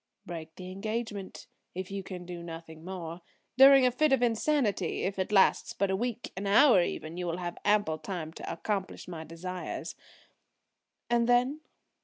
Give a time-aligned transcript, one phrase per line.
[0.25, 1.45] "Break the engagement,
[1.75, 3.21] if you can do nothing more.
[3.55, 7.27] During a fit of insanity, if it lasts but a week, an hour even, you
[7.27, 9.93] will have ample time to accomplish my desires."
[11.07, 11.59] "And then?"